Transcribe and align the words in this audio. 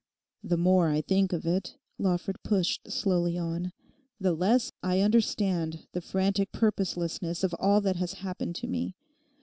'The 0.43 0.57
more 0.57 0.89
I 0.89 1.01
think 1.01 1.31
of 1.31 1.45
it,' 1.45 1.75
Lawford 1.99 2.41
pushed 2.41 2.89
slowly 2.91 3.37
on, 3.37 3.71
'the 4.19 4.33
less 4.33 4.71
I 4.81 4.99
understand 5.01 5.85
the 5.91 6.01
frantic 6.01 6.51
purposelessness 6.51 7.43
of 7.43 7.53
all 7.59 7.81
that 7.81 7.97
has 7.97 8.13
happened 8.13 8.55
to 8.55 8.67
me. 8.67 8.95